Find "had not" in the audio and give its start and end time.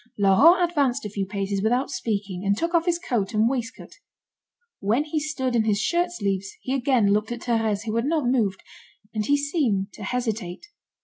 7.97-8.25